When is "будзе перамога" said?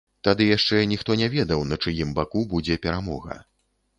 2.53-3.37